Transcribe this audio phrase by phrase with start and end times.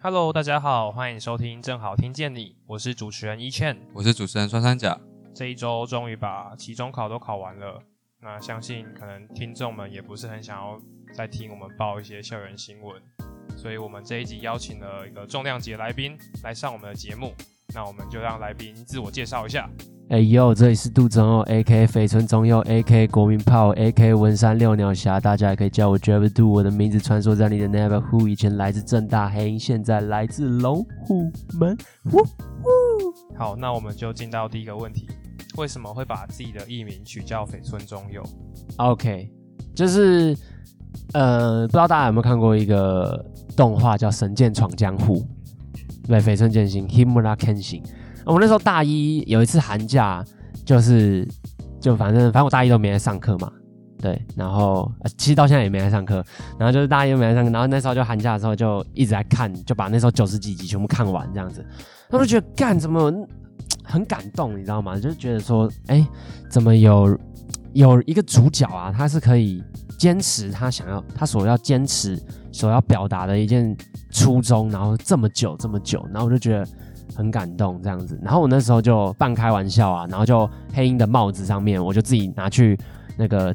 [0.00, 4.98] Hello，大家好，欢迎收听正好听见你，我是主持人一倩，我是主持人双三甲。
[5.34, 7.82] 这一周终于把期中考都考完了，
[8.20, 10.80] 那相信可能听众们也不是很想要
[11.12, 13.00] 再听我们报一些校园新闻，
[13.56, 17.32] 所以我们这一集邀请了一个重量级的来宾来上我们的节目，
[17.74, 19.68] 那我们就让来宾自我介绍一下。
[20.10, 21.86] 哎呦，这里是杜中佑，A.K.
[21.86, 23.06] 绯村中佑，A.K.
[23.08, 24.14] 国民炮，A.K.
[24.14, 26.48] 文山六鸟侠，大家也可以叫我 j a v e Do。
[26.48, 31.76] 我的名字穿梭在你的 Never Who，以前来自正大黑鹰，现在来自龙虎门。
[32.10, 33.36] 呼呼。
[33.36, 35.06] 好，那我们就进到第一个问题，
[35.58, 38.22] 为什么会把自己的艺名取叫绯村中佑
[38.78, 39.30] ？OK，
[39.74, 40.34] 就是
[41.12, 43.24] 呃，不知道大家有没有看过一个
[43.56, 45.16] 动画叫《神剑闯江湖》，
[46.06, 47.82] 对，绯村剑心 Himura Kenshin。
[48.26, 50.22] 我那时候大一有一次寒假，
[50.64, 51.26] 就是
[51.80, 53.50] 就反正反正我大一都没来上课嘛，
[54.02, 56.22] 对，然后其实到现在也没来上课，
[56.58, 61.64] 然后就是大一都没来上课，然后那时候就寒假的时候就一直在看，就把那时候九十几集全部看完这样子，
[62.10, 63.10] 我就觉得干怎么
[63.82, 64.98] 很感动，你知道吗？
[65.00, 66.06] 就觉得说，哎，
[66.50, 67.18] 怎么有
[67.72, 69.64] 有一个主角啊，他是可以
[69.98, 72.18] 坚持他想要他所要坚持
[72.50, 73.76] 所要表达的一件
[74.10, 76.66] 初衷，然后这么久这么久，然后我就觉得。
[77.16, 82.78] 很感动这样子，然后我那时候就半开玩笑啊，然后就黑鹰的帽子上面，我就自己拿去
[83.16, 83.52] 那个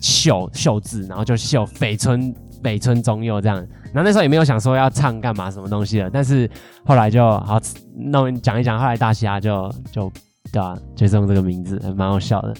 [0.00, 3.58] 绣绣字，然后就绣北村北村中佑这样。
[3.92, 6.50] 然后那时候也没有想说要唱干嘛什么东西的，但是
[6.84, 7.60] 后来就好
[7.94, 10.10] 弄讲一讲，后来大虾就就
[10.50, 12.54] 对啊，就是用这个名字，还蛮好笑的。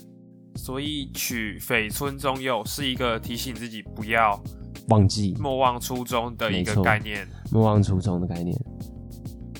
[0.54, 4.40] 所以取绯村中佑是一个提醒自己不要
[4.88, 8.56] 忘记莫忘初衷的一个概念，莫忘初衷的概念。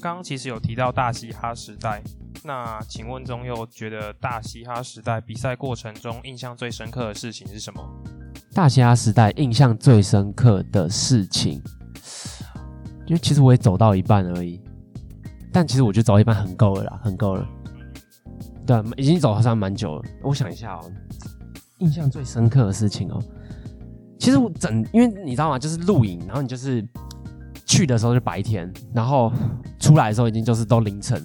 [0.01, 2.03] 刚刚其实有提到大嘻哈时代，
[2.45, 7.83] 那请问中佑觉得大嘻哈时代比赛过程中印象最深刻的事情是什么？
[8.53, 11.61] 大嘻哈时代印象最深刻的事情，
[13.07, 14.61] 因为其实我也走到一半而已，
[15.51, 17.49] 但其实我觉得走一半很够了啦，很够了。
[18.67, 20.03] 对，已经走好像蛮久了。
[20.23, 20.91] 我想一下哦，
[21.79, 23.23] 印象最深刻的事情哦，
[24.19, 25.59] 其实我整，因为你知道吗？
[25.59, 26.87] 就是录影，然后你就是。
[27.67, 29.33] 去的时候是白天，然后
[29.81, 31.21] 出来的时候已经就是都凌晨，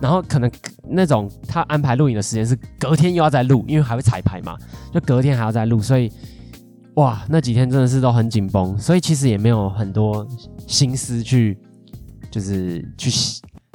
[0.00, 0.50] 然后可能
[0.88, 4.56] 那种他安排录影的时间是隔天又要再录，因为还会彩排嘛，
[4.92, 6.10] 就隔天还要再录，所以
[6.94, 10.24] 哇，那几天真的是都很紧绷，所以其实也没有很多
[10.68, 11.58] 心思去
[12.30, 13.10] 就是去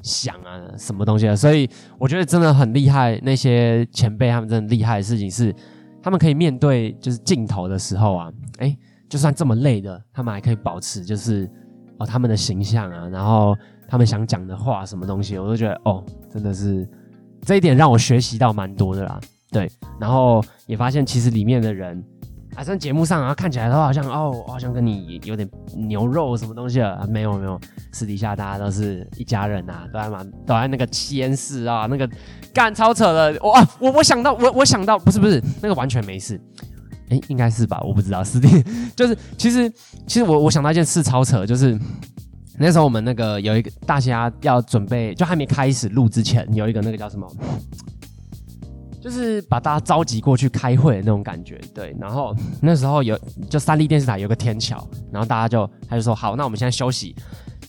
[0.07, 1.69] 想啊什么东西啊，所以
[1.99, 5.53] 我觉得真的很厉害，那些前辈他们真的厉害的事情是，
[6.01, 8.75] 他们可以面对就是镜头的时候啊，哎，
[9.09, 11.47] 就算这么累的，他们还可以保持就是。
[11.99, 13.57] 哦，他们的形象啊，然后
[13.87, 16.87] 他们想讲的话，什么东西，我都觉得哦，真的是
[17.41, 19.19] 这一点让我学习到蛮多的啦。
[19.49, 19.67] 对，
[19.99, 21.99] 然后也发现其实里面的人，
[22.57, 27.59] 啊，在节目上啊看起来都好像哦，好像跟你有点牛肉什么东西啊，没有没有，
[27.91, 32.09] 私底下大家都是一家人呐，都在蛮都在那个吸烟室啊，那个
[32.51, 33.37] 干超扯的。
[33.43, 36.41] 我啊，我我想到我我想到不是不是那个完全没事。
[37.09, 38.23] 哎，应该是吧，我不知道。
[38.23, 38.49] 师弟
[38.95, 39.69] 就是其实
[40.07, 41.79] 其实我我想到一件事超扯，就是
[42.57, 47.31] 那时候我们那个有一个大家要准备，就还没开始录之前，有一个那个叫什么，
[49.07, 51.59] 就是把大家召集过去开会的那种感觉。
[51.73, 53.17] 对，然后那时候有
[53.49, 57.15] 就三立电视台有个天桥，然后大家就他就说好，那我们现在休息。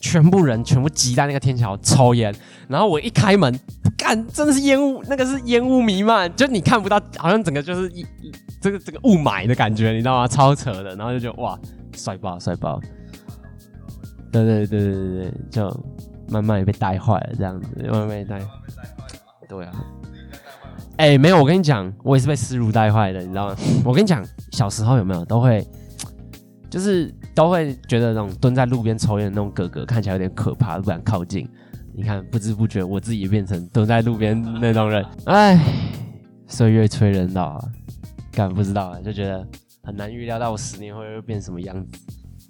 [0.00, 2.32] 全部人全部挤在那个天桥抽烟，
[2.68, 3.52] 然后我一开门，
[3.96, 8.06] 干，真的是烟雾，那个是烟雾弥漫，就你看不到，好像整个就是一
[8.60, 10.28] 这个这个雾霾的感觉，你知道吗？
[10.28, 11.58] 超扯的，然后就觉得哇，
[11.96, 12.80] 帅爆帅爆，
[14.30, 15.84] 对对对对对对，就
[16.28, 18.40] 慢慢也被带坏了，这样子，慢慢被带，
[19.48, 19.72] 对啊，
[20.98, 23.56] 哎，没有，我跟你讲，我也是被思如带坏的，你知道吗？
[23.84, 25.66] 我跟你讲，小时候有没有都会，
[26.70, 27.12] 就是。
[27.38, 31.48] 都会觉得那种蹲在路边抽烟的那种哥哥看起来有点可怕，不敢靠近。
[31.94, 35.06] 你看，不知不觉我自己变成蹲在路边那种人。
[35.26, 35.56] 哎，
[36.48, 37.64] 岁月催人老啊，
[38.32, 39.46] 敢不知道啊，就觉得
[39.84, 41.92] 很难预料到我十年后会变什么样子。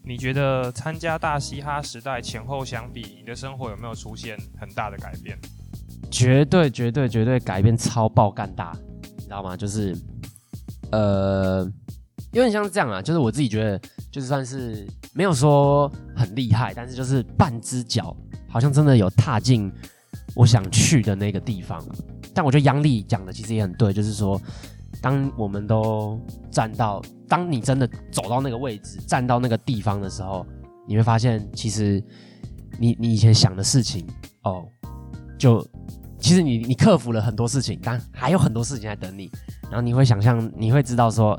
[0.02, 5.36] 你觉得参加大嘻哈时代前后相比，你的生活有没有出现很大的改变？
[6.10, 8.76] 绝对绝对绝对改变超爆干大，
[9.16, 9.56] 你知道吗？
[9.56, 9.96] 就是
[10.90, 11.64] 呃，
[12.32, 13.80] 有点像这样啊，就是我自己觉得。
[14.10, 18.16] 就是算是没有说很厉害，但是就是半只脚，
[18.48, 19.70] 好像真的有踏进
[20.34, 21.80] 我想去的那个地方。
[22.34, 24.40] 但我觉得杨丽讲的其实也很对，就是说，
[25.02, 26.18] 当我们都
[26.50, 30.44] 站到，当你真的走到那个位置，站到那个地方的时候，
[30.88, 32.02] 你会发现，其实
[32.78, 34.04] 你你以前想的事情，
[34.42, 34.66] 哦，
[35.38, 35.64] 就
[36.18, 39.30] 其实你你克服了很多事情，但还有很多事情在等你。
[39.64, 41.38] 然后你会想象，你会知道说，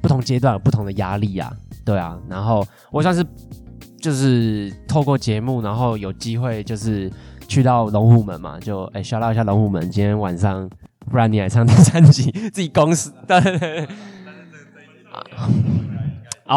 [0.00, 1.52] 不同阶段有不同的压力啊，
[1.84, 2.18] 对啊。
[2.28, 3.24] 然后我算是
[3.98, 7.10] 就是透过节目，然后有机会就是
[7.48, 10.68] 去到龙虎门嘛，就哎刷到一下龙虎门，今天晚上。
[11.08, 13.12] 不然你来唱第三集， 自己公司。
[13.28, 13.84] 对对对。
[16.48, 16.56] 哦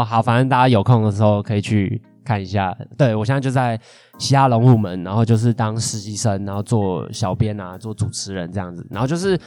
[0.00, 2.76] 哦，好，反正大家有空的时候可以去看一下。
[2.96, 3.78] 对我现在就在
[4.18, 8.86] 西亚龙虎门，然后就是当实习生，然后做小编啊，做主持人这样子。
[8.90, 9.38] 然后就是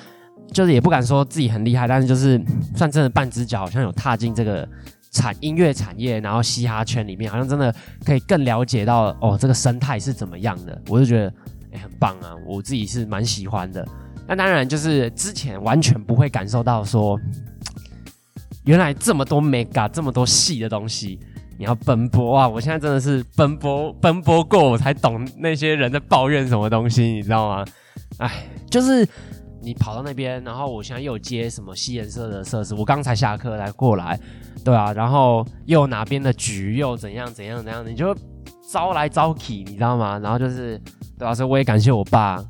[0.52, 2.42] 就是也不敢说自己很厉害，但是就是
[2.76, 4.68] 算真的半只脚，好像有踏进这个
[5.12, 7.74] 产音乐产业，然后嘻哈圈里面，好像真的
[8.06, 10.82] 可以更了解到哦这个生态是怎么样的。
[10.88, 11.34] 我就觉得
[11.74, 13.86] 哎很棒啊，我自己是蛮喜欢的。
[14.30, 17.18] 那当然，就是之前完全不会感受到说，
[18.66, 21.18] 原来这么多 mega 这么多细的东西，
[21.58, 22.48] 你要奔波啊！
[22.48, 27.66] 我现在真的是奔波奔波过，我才懂那些人在抱怨什么东西，你知道吗？
[28.20, 29.08] 哎，就是
[29.62, 34.20] 你跑到那边，然后我现在又接什么吸颜色的设施，我刚才下课才过来，
[34.64, 38.16] 对啊，然后又哪边的局又怎样怎样怎样，你就
[38.72, 40.20] 招来招去，你知道吗？
[40.20, 40.80] 然后就是
[41.18, 42.44] 对啊，所以我也感谢我爸。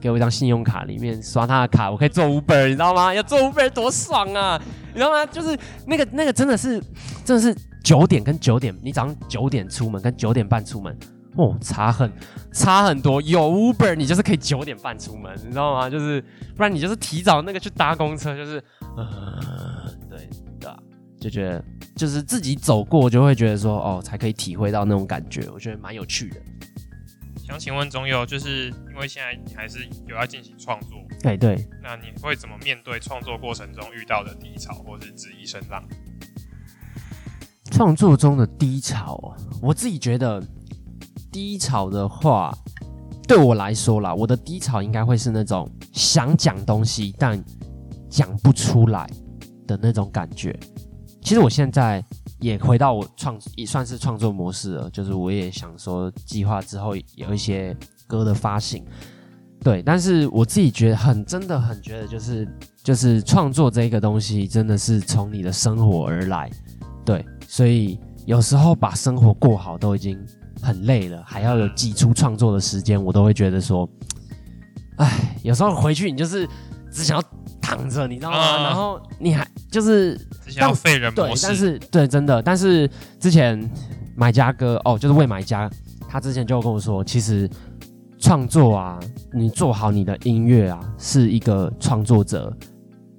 [0.00, 3.14] 给我一张信用卡，里面刷他的卡，我可以做 Uber，你知道吗？
[3.14, 4.60] 要做 Uber 多爽啊！
[4.92, 5.24] 你知道吗？
[5.24, 5.56] 就是
[5.86, 6.82] 那个那个真的是
[7.24, 10.96] 真的是九点跟九点，你早上九点出门跟九点半出门，
[11.36, 12.10] 哦，差很
[12.52, 13.20] 差很多。
[13.22, 15.90] 有 Uber，你就是可以九点半出门，你知道吗？
[15.90, 16.20] 就是
[16.56, 18.62] 不然你就是提早那个去搭公车，就是
[18.96, 20.28] 呃，对
[20.60, 20.78] 对啊，
[21.20, 21.64] 就觉得
[21.96, 26.40] 就是自己走过就会觉得说哦，才可以体会到那种感觉，我觉得蛮有趣的。
[27.44, 35.82] 想请问中佑，就是因为现在你还是有要进行创作，对对，那你会怎么面对创作过程中遇到的低潮或是质疑声浪？
[37.82, 40.40] 创作中的低潮，我自己觉得
[41.32, 42.56] 低潮的话，
[43.26, 47.44] 对我来说啦，我的低潮应该会是那种想讲东西但
[48.08, 49.04] 讲不出来
[49.66, 50.56] 的那种感觉。
[51.22, 52.02] 其实我现在。
[52.38, 57.72] 也回到我创也算是创作模式了，就是我也想说计划之后有一些
[58.04, 58.84] 歌的发行，
[59.62, 62.48] 对，但是我自己觉得很真的很觉得就是
[62.82, 66.50] 就是创作这个东西真的是从你的生活而来，
[67.04, 70.18] 对，所以有时候把生活过好都已经
[70.62, 73.86] 很累了，还要有挤出创作的时间，我都会觉得说，
[74.96, 76.48] 哎，有时候回去你就是
[76.90, 77.24] 只想要。
[77.60, 78.62] 躺着，你知道吗？
[78.64, 80.18] 然后你还就是
[80.56, 82.90] 要废人对，但是对，真的，但是
[83.20, 83.70] 之前
[84.16, 85.70] 买家哥哦，就是为买家，
[86.08, 87.48] 他之前就跟我说，其实
[88.18, 88.98] 创作啊，
[89.32, 92.54] 你做好你的音乐啊，是一个创作者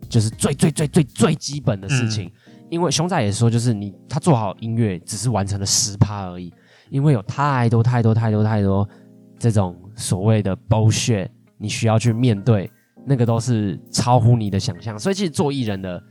[0.10, 2.30] 就是最最最最最基本的事情。
[2.74, 6.52] 因为熊仔也说，就是你他做好音乐只是完成了十趴而已，
[6.90, 8.88] 因为有太多太多太多太多
[9.38, 11.28] 这种所谓的 bullshit，
[11.58, 12.70] 你需要去面对。
[13.06, 16.02] 那个都是超乎你的想象，所以其实做艺人的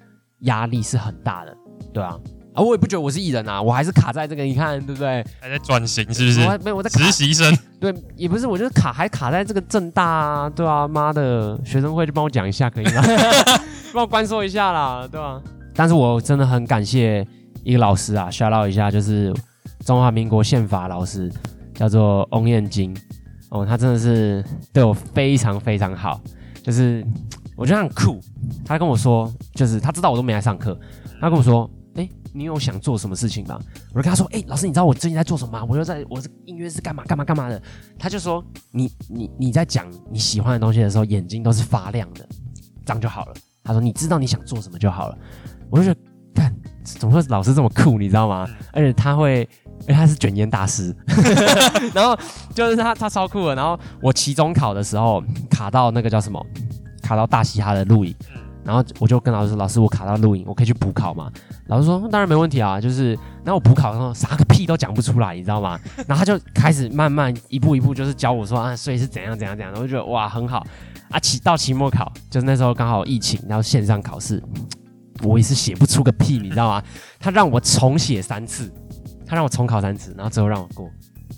[0.41, 1.57] 压力是很大的，
[1.91, 2.19] 对啊，
[2.53, 5.25] 啊，我也不觉得我是艺人啊，我还是卡在这个，你看对不对？
[5.41, 6.43] 还在转型是不是？
[6.43, 7.51] 我没有我在实习生，
[7.81, 13.03] 对，也不是，我就是卡还卡在这个正大啊，对啊，妈的，学生会就帮我讲一下可以吗？
[13.95, 15.41] 帮我关说一下啦，对吧？
[15.75, 17.27] 但是我真的很感谢
[17.65, 19.33] 一个老师啊，shout out 一下，就是
[19.85, 21.33] 中华民国宪法老师，
[21.75, 22.97] 叫做翁燕金，
[23.51, 26.21] 哦，他真的是对我非常非常好。
[26.63, 27.05] 就是
[27.57, 28.21] 我觉得很酷，
[28.65, 30.79] 他跟我说，就是他知道我都没来上课，
[31.21, 33.59] 他跟我说，哎，你有想做什么事情吗？
[33.93, 35.67] 我就跟他说，哎，老师，你知道我最近在做什么吗？
[35.69, 37.61] 我就在我是音乐是干嘛干嘛干嘛的。
[37.99, 42.25] 他就说，你你你在讲你喜欢的东西的时候，眼睛都是发亮的，
[42.87, 43.35] 这样就好了。
[43.65, 45.19] 他说，你知道你想做什么就好了。
[45.73, 46.01] 我就觉得，
[46.35, 48.47] 看怎么会老师这么酷，你知道吗？
[48.73, 49.49] 而且他会。
[49.83, 50.95] 因为他是卷烟大师，
[51.93, 52.17] 然后
[52.55, 53.55] 就是他他超酷的。
[53.57, 56.41] 然后我期中考的时候卡到那个叫什么，
[57.03, 58.15] 卡到大嘻哈的录影，
[58.65, 61.29] 然后我就跟老师说：“老师，我卡到录影，我可以去补考吗？”
[61.67, 63.15] 老师说：“当然没问题啊。”就是，
[63.45, 65.77] 然后我补考的时候啥个屁都讲不出来，你知道吗？
[66.07, 69.75] 然后他就开始慢慢一步一步就是教我说啊，所以是怎样怎样怎样。
[69.75, 70.65] 我就觉得哇很好
[71.11, 71.19] 啊。
[71.19, 74.41] 期到期末考，就是那时候刚好疫情，然后线上考试，
[75.23, 76.83] 我也是写不出个屁，你知道吗？
[77.19, 78.71] 他让我重写三次。
[79.25, 80.91] 他让我重考三次，然后最后让我过，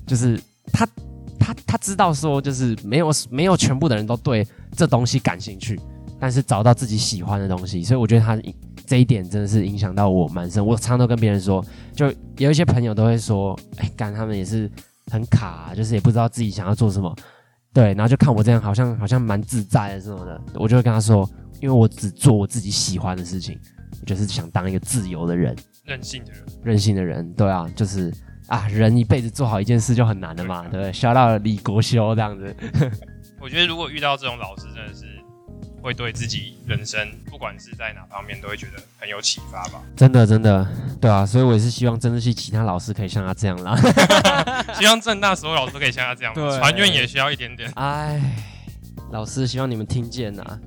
[0.05, 0.37] 就是
[0.73, 0.85] 他
[1.39, 5.79] 他他知道说，就是没有没有全部的人都对这东西感兴趣，
[6.19, 8.37] 但是找到自己喜欢的东西，所以我觉得他
[8.85, 10.65] 这一点真的是影响到我蛮深。
[10.67, 11.65] 我常常都跟别人说，
[11.95, 14.69] 就有一些朋友都会说，哎，干他们也是
[15.13, 17.15] 很卡，就是也不知道自己想要做什么，
[17.73, 21.31] 对，然后就看我这样好像好像蛮自在的什么的，我就会跟他说，
[21.65, 23.59] 因因为我只做我自己喜欢的事情，
[23.99, 27.33] 我就是想当一个自由的人，任性的人，任性的人。
[27.33, 28.13] 对啊，就是
[28.49, 30.93] 啊，人一辈子做好一件事就很难了嘛，对不对？
[30.93, 32.55] 笑到李国修这样子。
[33.41, 35.07] 我觉得如果遇到这种老师，真的是
[35.81, 39.83] 会对自己人生，不管是在哪方面，都会觉得很有启发吧。
[39.97, 40.69] 真的，真的，
[41.01, 43.75] 对啊，所以我也是希望真的是其他老师可以像他这样啦。
[44.79, 47.73] 希望正大所有老师都可以像他这样，对传院也需要一点点。
[47.77, 48.21] 哎，
[49.13, 50.61] 老师，希望你们听见呐、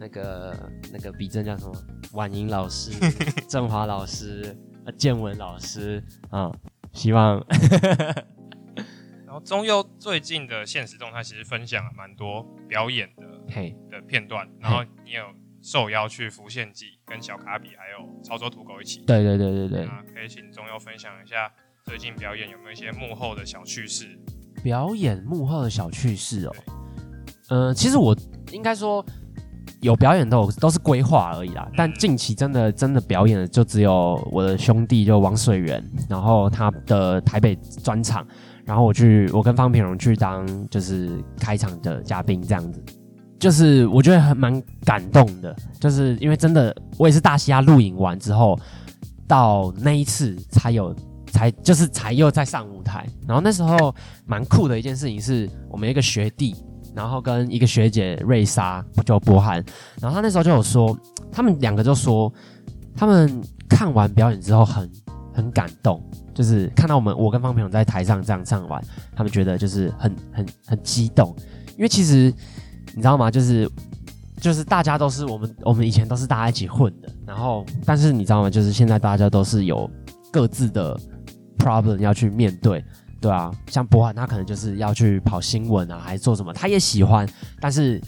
[0.00, 1.72] 那个那个笔正叫什么？
[2.14, 2.90] 婉莹老师、
[3.46, 6.50] 振华老师、呃建文老师啊、
[6.94, 7.38] 希望
[9.26, 15.22] 然后中佑最近的现实动态其实分享了蛮多表演的 嘿，的片段，然后你有
[15.62, 21.52] 受邀去浮现记跟小卡比还有潮州土狗一起，对对对对对，那可以请中佑分享一下
[21.84, 24.18] 最近表演有没有一些幕后的小趣事？
[24.64, 26.56] 表演幕后的小趣事哦。
[27.50, 28.16] 嗯、其实我
[28.52, 29.04] 应该说
[29.80, 38.26] 有表演都有都是规划而已啦，但近期真的真的表演的就只有我的兄弟就王水源，然后他的台北专场，
[38.64, 42.84] 然后我去我跟方平荣去当就是开场的嘉宾这样子。
[43.38, 48.58] 就是我觉得很蛮感动的，就是因为真的我也是大西亚录影完之后，
[49.26, 50.94] 到那一次才有
[51.28, 53.94] 才就是才又在上舞台，然后那时候
[54.26, 56.54] 蛮酷的一件事情是我们一个学弟，
[56.94, 59.64] 然后跟一个学姐瑞莎就波涵，
[60.00, 60.96] 然后他那时候就有说，
[61.30, 62.32] 他们两个就说
[62.96, 64.90] 他们看完表演之后很
[65.32, 66.02] 很感动，
[66.34, 68.82] 就是看到我们我跟方平勇在台上这样唱完，
[69.14, 71.34] 他们觉得就是很很很激动，
[71.76, 72.32] 因为其实
[72.94, 73.30] 你知道吗？
[73.30, 73.70] 就是
[74.40, 78.50] 就是大家都是我们我们以前都是大家一起混的，然后但是你知道吗？
[78.50, 79.88] 就是现在大家都是有
[80.32, 80.98] 各自的
[81.58, 82.84] problem 要去面对，
[83.20, 87.28] 对啊，像博涵他可能就是要去跑新闻啊，还是做什么，他也喜欢，
[87.60, 88.00] 但是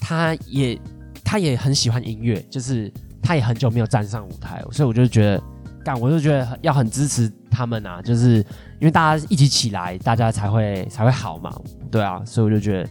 [0.00, 0.78] 他也
[1.24, 5.42] 他也很喜欢音乐，就是他也很久没有站上舞台，所以我就觉得，
[5.84, 8.36] 干，我就觉得要很支持他们啊，就是
[8.78, 11.50] 因为大家一起起来，大家才会才会好嘛，
[11.90, 12.90] 对啊，所以我就觉得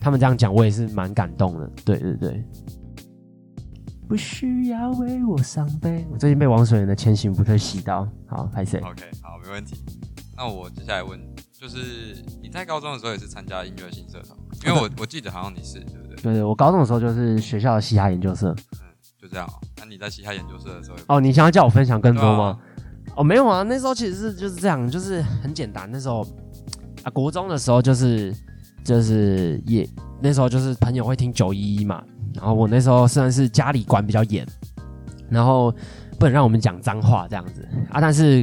[0.00, 2.44] 他们这样讲，我也是蛮感动的，对对对。
[4.08, 6.04] 不需要为我伤悲。
[6.10, 9.76] 我最近被王水源的《千行不退》洗到，好，拍谁？OK，好，没问题。
[10.40, 11.20] 那我接下来问，
[11.52, 16.16] 就是你在高中的时候也是参加音乐性社团吗，因为我 我记得好像你是，对不对？
[16.16, 18.48] 对对，我高中的时候就是学校的嘻哈研究社。
[18.80, 18.88] 嗯，
[19.20, 19.52] 就这样哦。
[19.76, 22.58] 那你在嘻哈研究社的时候有，哦，你想要叫我分享更多吗？
[23.06, 23.16] 啊？
[23.16, 25.86] 哦，没有啊，那时候其实是就是这样，就是很简单。
[25.92, 26.26] 那时候
[27.02, 28.34] 啊，国中的时候就是
[28.82, 29.86] 就是也
[30.22, 34.46] 那时候就是朋友会听九一一嘛，然后我那时候虽然是家里管比较严，
[35.28, 35.70] 然后
[36.18, 38.42] 不能让我们讲脏话这样子啊，但是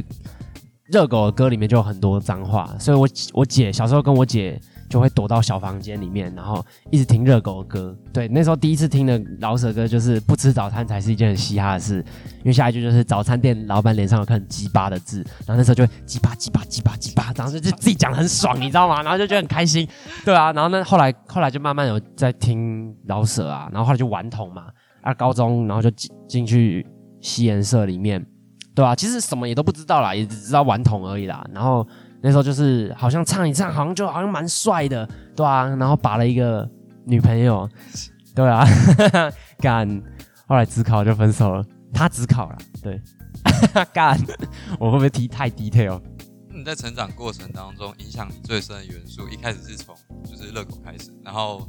[0.90, 7.94] 热狗的歌里面就有很多脏话，所以我我姐小时候跟我姐就会躲到小房间里面，然后一直听热狗的歌。
[8.10, 11.98] 对，那时候第一次听的老舍歌就是不吃早餐才是一件很嘻哈的事，
[12.38, 19.02] 因为下一句就是早餐店老板脸上有个很鸡巴的字，然后那时候就会鸡巴鸡巴鸡巴鸡巴，然后就就自己讲得很爽，你知道吗？
[19.02, 19.86] 然后就觉得很开心，
[20.24, 24.68] 对啊，然后呢后来后来就慢慢有在听老舍啊，然后后来就顽童嘛，
[25.02, 26.86] 啊高中然后就进进去
[27.20, 28.24] 西研社里面，
[28.78, 31.84] 对啊，其实什么也都不知道啦，也只知道顽童而已啦，然后。
[32.20, 36.68] 那时候就是好像唱一唱，好像就好像蛮帅的，对啊，然后把了一个
[37.04, 37.68] 女朋友，
[38.34, 38.66] 对啊，
[39.62, 39.88] 干，
[40.48, 43.00] 后来只考就分手了，他只考了，对，
[43.94, 44.18] 干，
[44.80, 46.00] 我会不会提太 detail？
[46.52, 49.94] 你在成长过程当中，影响你最深的元素，一开始是从
[50.24, 51.60] 就是热狗开始，然后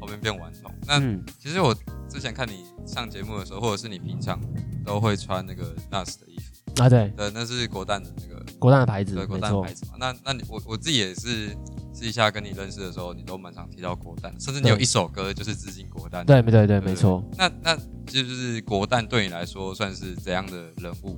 [0.00, 0.70] 后面变顽童。
[0.86, 1.74] 那嗯，其实我
[2.08, 4.38] 之前看你上节目的时候，或者是你平常
[4.84, 6.35] 都会穿那个 NAS 的衣服，
[6.78, 9.92] 啊对，对，那是国蛋的那个国蛋的牌子，对国蛋的牌，子嘛。
[9.98, 11.48] 那那你我我自己也是
[11.92, 16.24] 私底下跟你认识的时候，你都蛮常提到国蛋，甚至你有一首歌就是致敬国蛋。
[16.26, 21.16] 对对对，对没错，那那就是国蛋对你来说算是怎样的人物？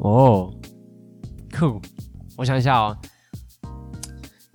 [0.00, 0.52] 哦，
[1.58, 1.80] 酷，
[2.36, 2.96] 我想一下哦。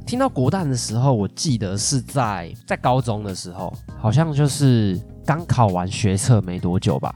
[0.05, 7.13] 听到国蛋的时候，我记得是在在高中的时候，好像就是刚考完学测没多久吧。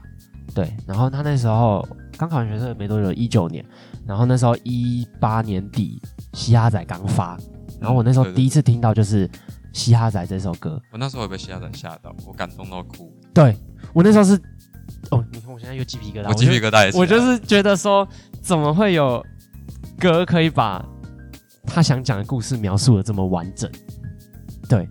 [0.54, 3.64] 对，然后他那时候刚考完学测没多久，一九年，
[4.06, 6.00] 然后那时候一八年底，
[6.34, 7.38] 嘻哈仔刚发，
[7.80, 9.26] 然后我那时候第一次听到就是
[9.72, 13.56] 《嘻哈仔》这首歌，我那时候也被嘻哈仔吓到，我感动到哭，对
[13.92, 14.34] 我那时候是，
[15.10, 18.06] 哦，你看我现在又鸡皮疙瘩，我鸡皮疙瘩也起来我就是觉得说，
[18.40, 19.24] 怎么会有
[19.98, 20.84] 歌可以把
[21.66, 23.70] 他想讲的故事描述的这么完整？
[24.68, 24.88] 对，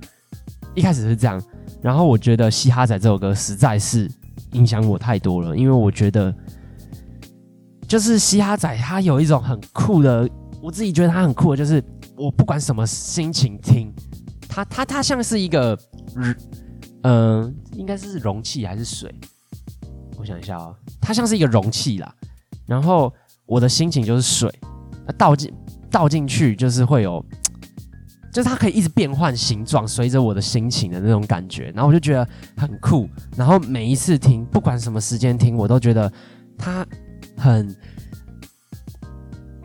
[0.75, 1.41] 一开始是这样，
[1.81, 4.09] 然后我觉得《嘻哈仔》这首歌实在是
[4.53, 6.33] 影响我太多了，因为我觉得
[7.91, 10.25] 就是嘻哈仔他有一种很酷的，
[10.61, 11.83] 我自己觉得他很酷的，就是
[12.15, 13.93] 我不管什么心情听，
[14.47, 15.77] 他他他像是一个
[17.03, 19.13] 嗯、应该是容器还是水？
[20.17, 22.15] 我想一下哦，它像是一个容器啦。
[22.65, 23.13] 然后
[23.45, 24.49] 我的心情就是水，
[25.17, 25.53] 倒进
[25.89, 27.21] 倒进去就是会有，
[28.31, 31.73] 就是它可以一直变换形状，随着我的心情的那种感觉。
[31.75, 33.09] 然后我就觉得很酷。
[33.35, 36.09] 然后每一次听，不管什么时间听，我都觉得
[36.57, 36.87] 它
[37.41, 37.75] 很，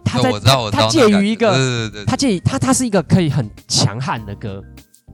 [0.04, 4.62] 他在对我知道，我知道它那感觉介于一个对对对他，介于他他是一个可以很强悍的歌，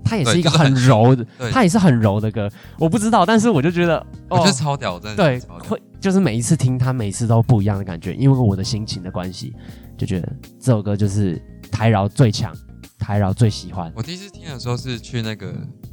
[0.05, 2.49] 他也是一个很柔的，对它也是很柔的歌。
[2.79, 5.41] 我不知道，但是我就觉得，我觉得哦，超屌，真的对。
[5.69, 9.55] 会就是每一次听他，每次都不一样的感觉，因为我的心情的关系，
[9.97, 11.41] 就觉得这首歌就是
[11.71, 12.53] 台饶最强，
[12.99, 13.93] 台饶最喜欢。
[13.95, 15.53] 我第一次听的时候是去那个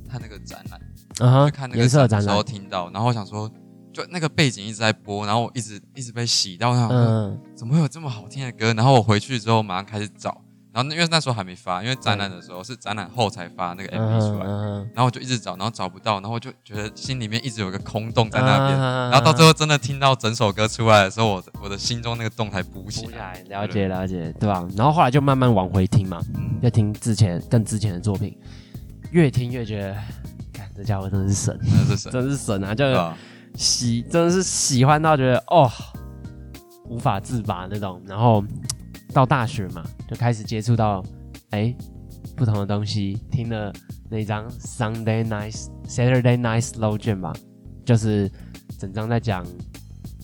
[0.10, 0.80] 他那个展览，
[1.20, 3.50] 嗯哼看那个颜色展览的时候，听到，然后我想说，
[3.92, 8.74] 就那个背景一直在播，然后我一直一直被洗到，我嗯怎么会有这么好听的歌？
[8.74, 10.42] 然后我回去之后马上开始找，
[10.72, 18.80] 然后因为那时候还没发，因为展览的时候是展览后才发那个 MV 出来，嗯然后我就一直找，然后找不到，然后我就觉得心里面一直有个空洞在那边。
[18.80, 23.18] 然然后到最后真的听到整首歌出来的时候，我我的心中那个洞才补起来。
[23.18, 24.66] 来，了解了解，对吧？
[24.78, 28.38] 然后后来就慢慢往回听嘛，嗯，就听之前更之前的作品，
[29.12, 29.96] 越听越觉得，
[30.54, 32.76] 看这家伙真的是神，那是神， 真是神啊！
[32.76, 32.86] 就？
[33.56, 35.70] 喜真的是喜欢到觉得哦
[36.86, 38.02] 无法自拔那种。
[38.08, 38.44] 然后
[39.14, 41.04] 到大学嘛，就开始接触到
[41.52, 41.76] 哎
[42.36, 43.72] 不同的东西，听了
[44.10, 47.34] 那张 Sunday Night Saturday Night Slow Jam 吧，
[47.86, 48.32] 就是
[48.80, 49.46] 整张在讲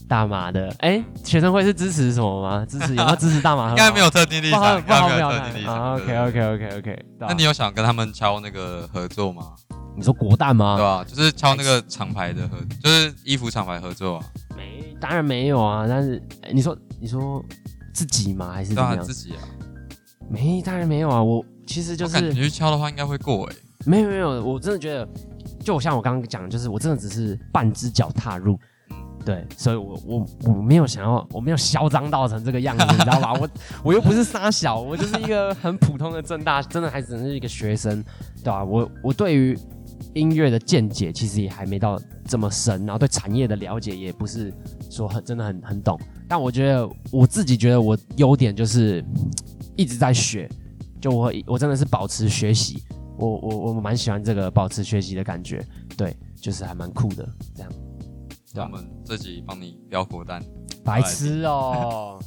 [0.08, 0.74] 大麻的。
[0.80, 2.66] 哎，学生会是支持什么吗？
[2.66, 3.70] 支持有没有支持大麻？
[3.72, 5.76] 应该没有特定立场，应不好该没有特定立场。
[5.76, 5.94] 啊。
[5.96, 7.06] OK OK OK OK。
[7.20, 9.54] 那你有想跟他们敲那个合作吗？
[9.96, 10.76] 你说国蛋吗？
[10.76, 11.04] 对吧？
[11.08, 14.26] 就是敲那个厂牌的合，就是衣服厂牌合作啊。
[14.56, 15.86] 没，当然没有啊。
[15.88, 17.44] 但是哎你说你说
[17.94, 18.52] 自己吗？
[18.52, 19.04] 还是怎么样？
[19.04, 19.40] 自己啊。
[20.30, 21.22] 没，当然没有啊。
[21.24, 23.56] 我其实就是我感觉你去敲的话应该会过哎。
[23.86, 25.08] 没有没有，我真的觉得，
[25.60, 28.58] 就像我刚刚讲的，就是我真的只是半只脚踏入，
[29.24, 33.34] 对，所以我我我没有想要，我没有嚣张到成这个样子，你知道吧？
[33.34, 33.50] 我
[33.86, 38.04] 我又不是沙小，我就是一个很普通的正大，真的还只是一个学生，
[38.38, 39.56] 对吧、我我对于
[40.14, 44.54] 音乐的见解其实也还没到这么深，然后对产业的了解也不是
[44.90, 49.04] 说很真的很很懂，但我觉得我自己觉得我优点就是
[49.76, 50.50] 一直在学，
[51.02, 52.82] 就我我真的是保持学习。
[53.18, 57.72] 我我我蛮喜欢这个保持学习的感觉，对，就是还蛮酷的，这样。
[58.54, 60.42] 对我们自己帮你标果单，
[60.84, 62.20] 白痴哦，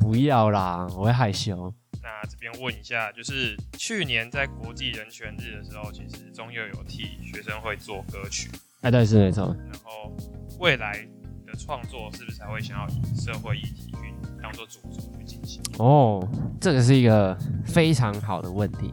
[0.00, 1.72] 不要啦，我会害羞。
[2.08, 9.54] 那这边问一下，就是去年在国际人权日的时候，其实中佑有替学生会做歌曲，哎，对，是没错。
[9.70, 10.16] 然后
[10.58, 11.06] 未来
[11.46, 15.60] 的创作是不是还会想要以社会议题去当做主轴去进行？
[15.78, 16.26] 哦，
[16.58, 18.92] 这个是一个非常好的问题，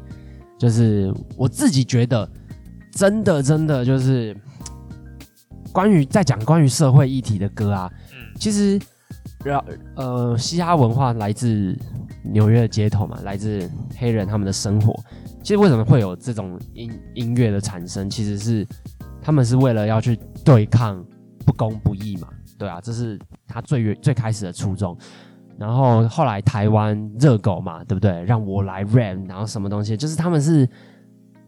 [0.60, 2.30] 就是我自己觉得，
[2.92, 4.36] 真的真的就是
[5.72, 8.78] 关于在讲关于社会议题的歌啊，嗯，其实，
[9.52, 9.64] 然
[9.96, 11.78] 呃，嘻哈文化来自
[12.24, 14.94] 纽约的街头嘛，来自黑人他们的生活。
[15.42, 18.10] 其实为什么会有这种音音乐的产生？
[18.10, 18.68] 其实是
[19.22, 21.06] 他们是为了要去对抗
[21.46, 22.28] 不公不义嘛，
[22.58, 24.98] 对啊，这是他最最开始的初衷。
[25.58, 28.24] 然后后来台湾热狗嘛，对不对？
[28.24, 30.68] 让我来 rap，然后什么东西，就是他们是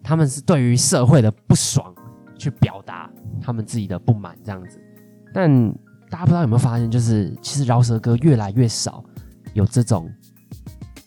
[0.04, 1.94] 他们是对于社会的不爽
[2.38, 3.10] 去表达
[3.42, 4.80] 他们自己的不满这样子。
[5.34, 5.52] 但
[6.10, 9.04] 大家不知道有没有发现，就是其实饶舌歌越来越少
[9.54, 10.10] 有这种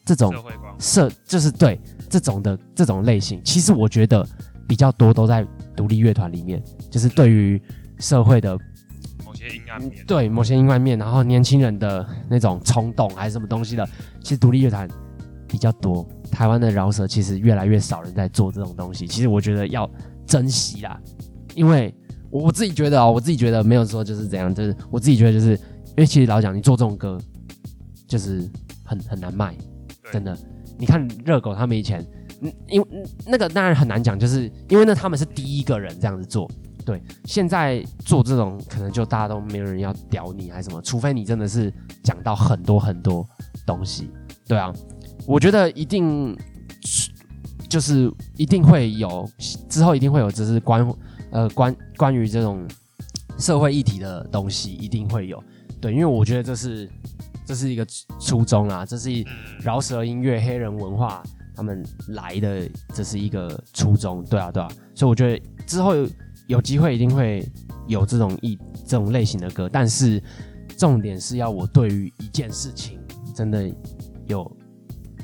[0.05, 0.33] 这种
[0.79, 3.41] 社社，就是对这种的这种类型。
[3.45, 4.27] 其实我觉得
[4.69, 7.61] 比较多都在独立乐团里面，就是对于
[7.99, 8.59] 社会的
[9.25, 13.89] 某些阴暗面，对某些阴暗面，然后年轻人的那种冲动还是什么东西的，
[14.23, 14.89] 其实独立乐团
[15.49, 16.07] 比较多。
[16.31, 19.91] 台湾的饶舌其实越来越少人在做这种东西，其实我觉得要
[20.27, 21.01] 珍惜啦，
[21.55, 21.95] 因为
[22.31, 27.19] 我我自己觉得哦，我自己觉得没有说就是怎样，就是我自己觉得就是因为其实老讲你做这种歌
[28.07, 28.49] 就是
[28.85, 29.55] 很很难卖，
[30.13, 30.37] 真的。
[30.79, 32.03] 你看热狗他们以前，
[32.41, 36.51] 嗯，因为嗯那个当然很难讲，就是因为那他们是第一个人这样子做，
[36.87, 41.71] 对，现在做这种可能就大家都没有人要屌你还是什么，除非你真的是
[42.03, 43.27] 讲到很多很多
[43.67, 44.11] 东西，
[44.49, 44.73] 对啊，
[45.27, 46.35] 我觉得一定
[47.69, 49.29] 就是一定会有
[49.69, 50.91] 之后一定会有，只是关
[51.31, 52.67] 呃关关于这种
[53.39, 55.43] 社会议题的东西一定会有，
[55.81, 56.89] 对，因为我觉得这是
[57.47, 57.87] 这是一个
[58.21, 59.11] 初衷啊，这是
[59.63, 61.23] 饶舌音乐、黑人文化
[61.55, 66.09] 他们来的，这是一个初衷，对啊，对啊，所以我觉得之后有
[66.47, 67.47] 有机会一定会
[67.87, 70.23] 有这种一这种类型的歌，但是
[70.77, 72.99] 重点是要我对于一件事情
[73.35, 73.71] 真的
[74.27, 74.51] 有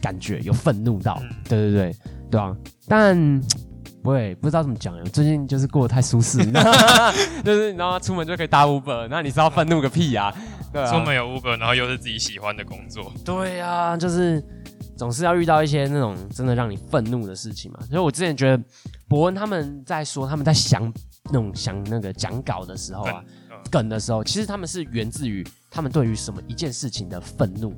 [0.01, 1.29] 感觉、有愤怒到，嗯。
[1.49, 1.97] 对对对
[2.31, 3.41] 对啊，但
[4.07, 4.95] 不会，不知道怎么讲。
[5.07, 6.39] 最近就是过得太舒适？
[7.43, 7.99] 就是你知道吗？
[7.99, 10.33] 出门就可以搭 Uber，那你知道愤怒个屁呀、
[10.73, 14.41] 对啊，出门有 Uber，然后又是自己喜欢的工作，对呀、就是
[14.97, 17.81] 总是要遇到一些那种真的让你愤怒的事情嘛。
[17.91, 18.63] 所以我之前觉得
[19.09, 20.81] 伯恩他们在说他们在想
[21.25, 27.75] 那种想那个讲稿的时候啊，嗯梗的时候，其实他们是源自于他们对于什么一件事情的愤怒。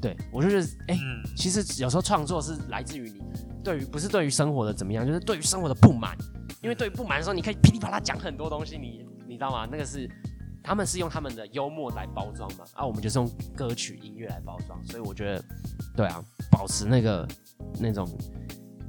[0.00, 3.20] 对我就觉得，哎、嗯，其实有时候创作是来自于你
[3.62, 6.16] 对于不是对于生活的怎么样，就是对于生活的不满。
[6.62, 9.66] 因为对于不满的时候，你可以噼里啪啦讲很多东西，你你知道吗？
[9.70, 10.06] 那个是
[10.62, 14.78] 他们是用他们的幽默来包装嘛，啊，我们就是用歌曲音乐来包装。
[14.84, 15.44] 所以我觉得，
[15.96, 17.26] 对啊，保持那个
[17.78, 18.06] 那种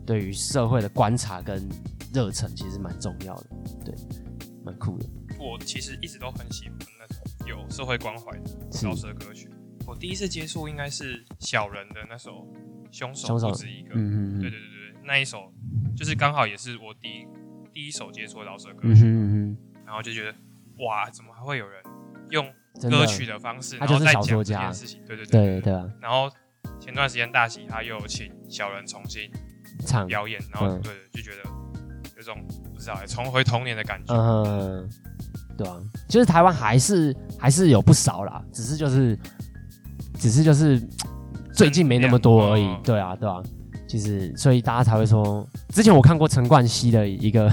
[0.05, 1.65] 对于社会的观察跟
[2.13, 3.47] 热忱，其实蛮重要的，
[3.85, 3.95] 对，
[4.65, 5.05] 蛮酷的。
[5.39, 9.49] 我其实一直都很喜欢那种有社会关怀的是饶舌歌曲。
[9.87, 12.31] 我第一次接触应该是小人的那首
[12.91, 15.51] 《凶手凶手不止一个》，嗯嗯嗯对对对对，那一首
[15.95, 17.27] 就是刚好也是我第一
[17.73, 20.33] 第一首接触的饶舌歌嗯，哼嗯然后就觉得
[20.85, 21.81] 哇，怎么还会有人
[22.29, 22.45] 用
[22.89, 25.01] 歌曲的方式，他就是然后再讲这件事情？
[25.05, 26.29] 对对对对对啊，然后
[26.79, 29.29] 前段时间大喜他又有请小人重新
[29.85, 31.49] 唱，表演，然后嗯对就觉得
[32.15, 32.37] 有种
[32.73, 34.13] 不知道欸重回童年的感觉。
[34.13, 34.89] 嗯，
[35.57, 39.17] 对啊，就是台湾还是还是有不少啦，只是就是
[40.21, 40.79] 只是就是
[41.51, 42.79] 最近没那么多而已嗯。
[42.83, 43.41] 对啊，对啊，
[43.87, 47.51] 其实所以大家才会说，之前我看过陈冠希的一个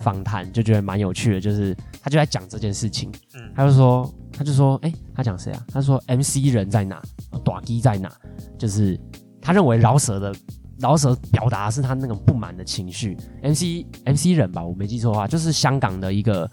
[0.00, 5.64] 访谈，就觉得蛮有趣的，就是他就在讲这件事情，嗯他就说他就说，哎、他讲谁啊？
[5.72, 7.00] 他说 MC 人在哪？
[7.44, 8.10] 短基在哪？
[8.58, 8.98] 就是
[9.40, 10.34] 他认为饶舌的
[10.78, 13.16] 饶舌表达是他那种不满的情绪。
[13.42, 16.50] MC MC 人吧，我没记错的话，就是香港的一个，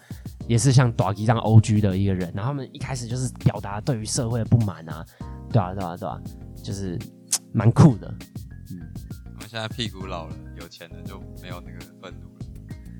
[0.48, 2.32] 也是像短 G 这样 OG 的一个人。
[2.36, 5.06] 然后他们一开始就是表达对于社会的不满啊，
[5.58, 6.22] 对啊，对啊，对啊，
[6.64, 7.00] 就是
[7.52, 8.08] 蛮酷的。
[8.70, 8.80] 嗯
[9.26, 12.46] 我们现在屁股老了，有钱了就没有那个愤怒了。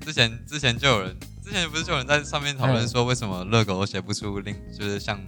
[0.00, 5.20] 之前之前就有人，之前不是就有人在上面讨论说，为什么热狗都写不出另就是像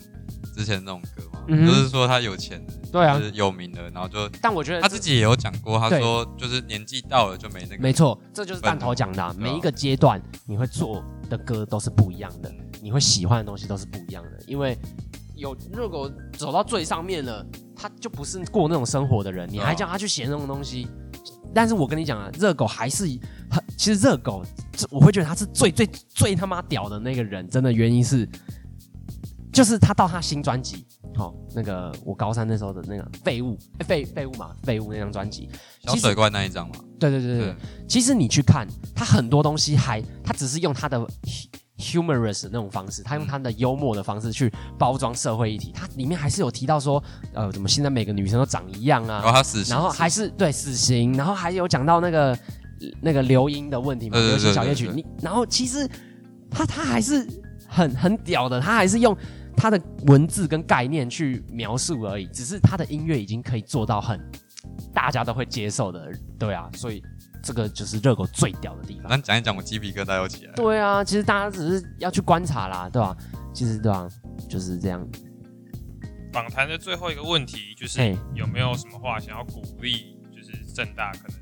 [0.57, 1.45] 之前那种歌嘛？
[1.47, 14.31] 嗯就是说他有钱了，对啊就是有名了，然后就但我觉得他自己也有讲过，他对说就是年纪到了就没那个，没错，这就是弹头讲的、啊，啊每一个阶段你会做的歌都是不一样的，你会喜欢的东西都是不一样的。
[14.47, 14.77] 因为
[15.41, 20.87] 有热狗走到最上面了，他就不是过那种生活的人，你还叫他去写那种东西。
[21.55, 23.05] 但是我跟你讲啊，热狗还是
[23.51, 24.45] 很，其实热狗，
[24.91, 28.29] 我会觉得他是最最最他妈屌的那个人，真的原因是，
[29.51, 30.85] 就是他到他新专辑，
[31.17, 35.49] 哦，那个我高三那时候的那个废物，废废物嘛，废物那张专辑，
[35.85, 37.57] 小水怪那一张嘛，对对对对对，
[37.89, 41.05] 其实你去看，他很多东西还，他只是用他的
[41.81, 45.73] humorous 的那种方式，他用他的幽默的方式去包装社会议题。
[45.75, 52.39] 他里面还是有提到说，呃，怎么现在每个女生都长一样然后死刑，然后还是对死刑，然后还有讲到那个
[53.01, 54.91] 那个留音的问题嘛，流行小夜曲。
[54.95, 55.89] 你然后其实
[56.51, 57.27] 他他还是
[57.67, 59.17] 很很屌的，他还是用
[59.57, 64.21] 他的文字跟概念去描述而已，只是他的音乐已经可以做到很
[64.93, 67.03] 大家都会接受的，对啊，所以
[67.43, 69.07] 这个就是热狗最屌的地方。
[69.09, 70.57] 那讲一讲，我鸡皮疙瘩又起来了。
[70.57, 73.17] 对啊，其实大家只是要去观察啦，对吧、
[73.53, 74.09] 其实对吧、
[74.49, 75.07] 就是这样。
[76.33, 81.37] 访谈的最后一个问题就是有没有什么话想要鼓励，就是正大可能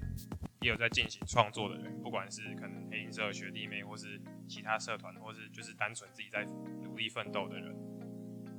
[0.63, 6.43] 也有在进行创作的人，不管是可能黑银社学弟妹，或是其他社团，或是就是单纯自己在
[6.83, 7.77] 努力奋斗的人。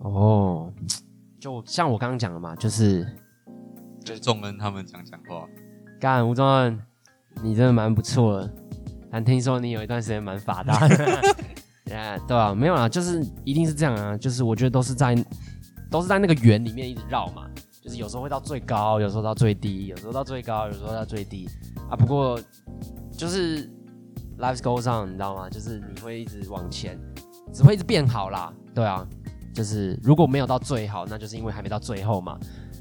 [0.01, 0.71] 哦，
[1.39, 3.03] 就像我刚刚讲的嘛，就是
[4.05, 5.47] 就是仲恩他们讲讲话，
[5.99, 6.79] 干吴宗恩，
[7.43, 8.53] 你真的蛮不错的。
[9.11, 10.95] 但听说你有一段时间蛮发达的，
[11.89, 15.15] yeah, 对啊，没有啦，就是一定是这样啊，就是我觉得都是在
[15.89, 17.49] 都是在那个圆里面一直绕嘛，
[17.81, 21.49] 就是有时候会到最高，有时候到最低，有时候到最高，有时候到最低
[21.89, 21.95] 啊。
[21.95, 22.39] 不过
[23.17, 23.67] 就是
[24.37, 25.49] life goes on，你知道吗？
[25.49, 26.99] 就是你会一直往前，
[27.51, 29.03] 只会一直变好啦，对啊，
[29.55, 32.37] 就是如果没有到最好，那就是因为还没到最后嘛，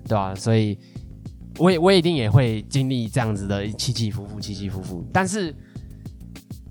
[0.07, 0.79] 对吧、所以
[1.59, 5.05] 我也我一定也会经历这样子的起起伏伏，起起伏伏。
[5.13, 5.55] 但是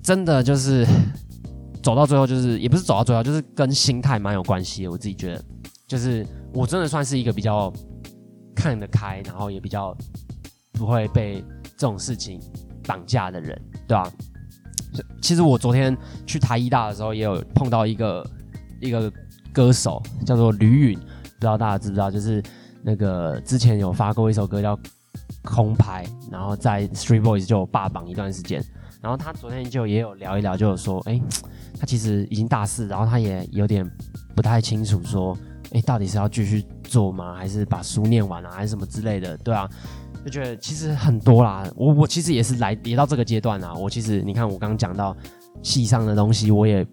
[0.02, 0.86] 真的就是
[1.84, 4.92] 走到最后，就是也不是走到最后，就是跟心态蛮有关系的。
[4.92, 5.44] 我自己觉得，
[5.88, 7.72] 就是我真的算是一个比较
[8.56, 9.96] 看得开，然后也比较
[10.74, 11.44] 不会被
[11.78, 12.40] 这种事情
[12.86, 14.12] 绑架的人，对吧、
[15.22, 15.96] 其实我昨天
[16.26, 18.30] 去台医大的时候，也有碰到一个
[18.82, 19.12] 一个
[19.52, 22.10] 歌手，叫做吕允，不知道大家知不知道？
[22.10, 22.42] 就是
[22.88, 24.74] 那个之前有发过一首歌叫
[25.44, 28.64] 《空拍》，然后在 Street Boys 就霸榜一段时间。
[29.02, 31.22] 然后他昨天就也有聊一聊，就有说，哎，
[31.78, 33.86] 他其实已经大四，然后他也有点
[34.34, 35.38] 不太清楚说，
[35.74, 37.36] 哎，到底是要继续做吗？
[37.36, 39.36] 还是把书念完啊，还是什么之类的？
[39.40, 39.70] 对啊，
[40.24, 41.70] 就觉得其实很多啦。
[41.76, 43.74] 我我其实也是来也到这个阶段啦。
[43.74, 45.14] 我其实你看我刚刚讲到
[45.62, 46.88] 戏上的东西，我也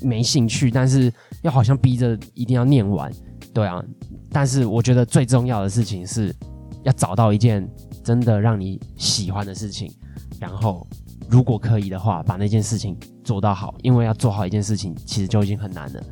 [0.00, 1.12] 没兴趣，但是
[1.42, 3.12] 又好像逼着一定要念完，
[3.54, 3.82] 对啊。
[4.30, 6.34] 但是我觉得最重要的事情是
[6.82, 7.66] 要找到一件
[8.02, 9.90] 真的让你喜欢的事情，
[10.38, 10.86] 然后
[11.30, 16.02] 如果可以的话，把那件事情做到好，因为要做好一件事情其实就已经很难了，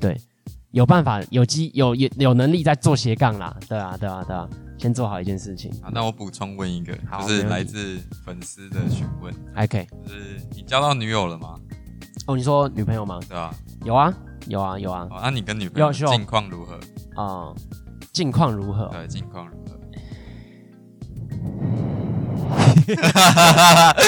[0.00, 0.16] 对。
[0.70, 4.44] 有办法，有机有有有能力在做斜杠啦，对啊，对啊，对啊，
[4.76, 5.72] 先做好一件事情。
[5.80, 11.54] 好，那我补充问一个，就是来自粉丝的询问，OK，就是你交到女友了吗？
[12.26, 13.20] 哦，你说女朋友吗？
[13.28, 13.54] 对啊，
[13.84, 14.12] 有啊，
[14.46, 15.08] 有啊，有啊。
[15.22, 16.78] 那你跟女朋友近况如何？
[17.22, 17.54] 啊，
[18.12, 18.88] 近况如何？
[18.92, 19.74] 对，近况如何？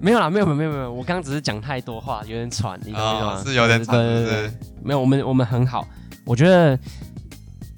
[0.00, 3.42] 没有啦，没有，没有，没有，我刚刚只是讲太多话，有点喘，你懂吗？
[3.44, 4.52] 是有点喘，对对对。
[4.82, 5.86] 没有，我们我们很好。
[6.26, 6.78] 我觉得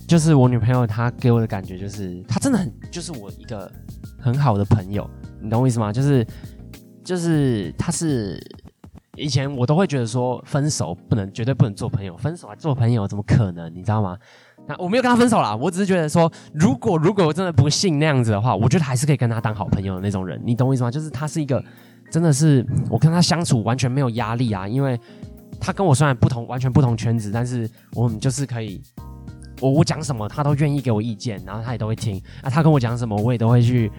[0.06, 3.70] 就是我女朋友，她给我的感觉就是，她真的很就是我一个
[4.20, 5.08] 很好的朋友，
[5.40, 5.92] 你懂我意思吗？
[5.92, 6.26] 就是
[7.04, 8.38] 就是她是
[9.16, 13.74] 以前我都会觉得说分手不能绝对不能做朋友，分手还做朋友怎么可能？
[13.74, 14.16] 你知道吗？
[14.68, 20.90] 那我没有跟他分手啦，我只是觉得说，如果如果我真的不信那样子的话，我觉得还是可以跟他当好朋友的那种人，你懂我意思吗？
[20.90, 21.62] 就是他是一个
[22.10, 24.98] 真的是我跟他相处完全没有压力啊，因为。
[25.58, 28.82] 他跟我虽然不同，完全不同圈子，但是我们就是可以，
[29.58, 32.20] 我我讲什么，他都愿意给我意见，然后他也都会听。
[32.42, 33.90] 啊，他跟我讲什么，我也都会去，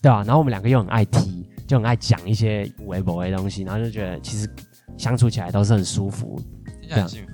[0.00, 0.22] 对吧？
[0.24, 4.48] 然后我们两个又很爱提，就很爱讲一些微博的东西，然后就觉得其实
[4.96, 6.40] 相处起来都是很舒服，
[6.88, 7.28] 这样幸福，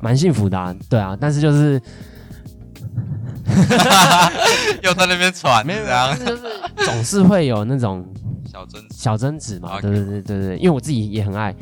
[0.00, 1.16] 蛮幸福的，对啊。
[1.20, 1.80] 但是就是，
[4.82, 5.84] 又在那边喘，没有，
[6.24, 6.42] 就是
[6.84, 8.04] 总是会有那种
[8.50, 11.54] 小争小争执嘛，对对对对对，因为我自己也很爱。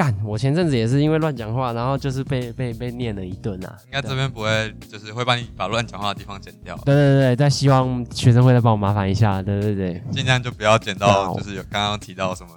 [0.00, 0.16] 干！
[0.24, 3.76] 我前阵子也是因为乱讲话，然后就是被被被念了一顿啊。
[3.84, 6.74] 应该这边不会，就是会帮你把乱讲话的地方剪掉。
[6.86, 9.42] 对对对，再希望学生会再帮我麻烦一下。
[9.42, 12.50] 对对对，尽量就不要剪到，就是有刚刚提到什么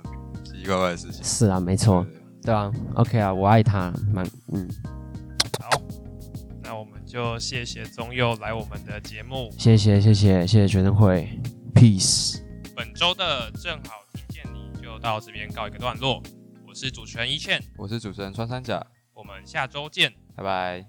[0.46, 1.22] 奇奇怪怪的事情。
[1.22, 2.08] 是啊，没错，
[2.44, 4.66] 对啊 OK 啊，我爱他，蛮嗯。
[5.62, 5.82] 好，
[6.64, 9.54] 那我们就谢谢宗佑来我们的节目。
[9.58, 11.28] 谢谢谢谢谢谢学生会
[11.76, 12.40] ，Peace。
[12.74, 16.24] 本周的正好听见你就到这边告一个段落。
[16.74, 18.84] 我是主持人一倩，我是主持人穿山甲，
[19.14, 20.84] 我们下周见，拜拜。